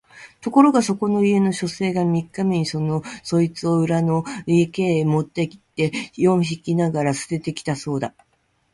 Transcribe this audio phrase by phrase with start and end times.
[0.41, 3.03] ところがそこの家の書生が三日目にそ
[3.39, 8.15] いつを裏の池へ持って行って四匹ながら棄てて来たそうだ